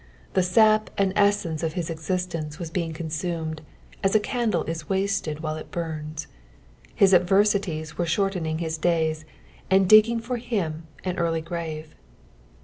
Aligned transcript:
The 0.33 0.41
sap 0.41 0.89
and 0.97 1.13
essence 1.15 1.61
of 1.61 1.73
his 1.73 1.91
existence 1.91 2.57
was 2.57 2.71
being 2.71 2.91
consumed, 2.91 3.61
as 4.03 4.15
a 4.15 4.19
candle 4.19 4.63
is 4.63 4.89
wasted 4.89 5.41
while 5.41 5.57
it 5.57 5.69
burns. 5.69 6.25
His 6.95 7.13
adversities 7.13 7.99
were 7.99 8.07
shortening 8.07 8.57
liis 8.57 8.81
days, 8.81 9.25
and 9.69 9.87
digging 9.87 10.19
for 10.19 10.37
him 10.37 10.87
an 11.03 11.19
early 11.19 11.41
grave. 11.41 11.93